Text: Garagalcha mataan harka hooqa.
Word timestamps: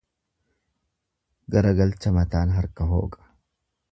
Garagalcha 1.57 2.15
mataan 2.17 2.57
harka 2.57 2.91
hooqa. 2.95 3.31